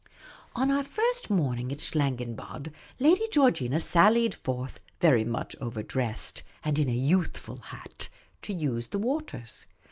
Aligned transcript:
On 0.55 0.71
our 0.71 0.81
first 0.81 1.29
morning 1.29 1.71
at 1.71 1.77
Schlangenbad, 1.77 2.73
Lady 2.97 3.27
Georgina 3.31 3.79
sallied 3.79 4.33
forth, 4.33 4.79
very 4.99 5.23
much 5.23 5.55
overdressed, 5.61 6.41
and 6.63 6.79
in 6.79 6.89
a 6.89 6.91
youthful 6.91 7.57
hat, 7.57 8.09
to 8.41 8.51
use 8.51 8.87
the 8.87 8.97
waters. 8.97 9.67